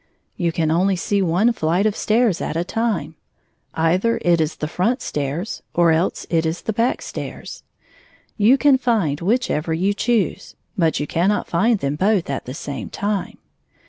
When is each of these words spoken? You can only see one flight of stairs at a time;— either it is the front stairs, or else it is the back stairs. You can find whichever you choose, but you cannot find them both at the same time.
You 0.35 0.51
can 0.51 0.71
only 0.71 0.95
see 0.95 1.21
one 1.21 1.53
flight 1.53 1.85
of 1.85 1.95
stairs 1.95 2.41
at 2.41 2.57
a 2.57 2.63
time;— 2.63 3.13
either 3.75 4.17
it 4.23 4.41
is 4.41 4.55
the 4.55 4.67
front 4.67 4.99
stairs, 4.99 5.61
or 5.75 5.91
else 5.91 6.25
it 6.31 6.43
is 6.43 6.63
the 6.63 6.73
back 6.73 7.03
stairs. 7.03 7.61
You 8.35 8.57
can 8.57 8.79
find 8.79 9.21
whichever 9.21 9.75
you 9.75 9.93
choose, 9.93 10.55
but 10.75 10.99
you 10.99 11.05
cannot 11.05 11.47
find 11.47 11.77
them 11.81 11.97
both 11.97 12.31
at 12.31 12.45
the 12.45 12.55
same 12.55 12.89
time. 12.89 13.37